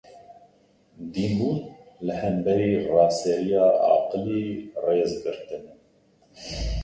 Dînbûn, 1.13 1.57
li 2.05 2.13
hemberî 2.23 2.73
raseriya 2.95 3.67
aqilî 3.95 4.45
rêzgirtin 4.85 5.63
e. 5.73 5.75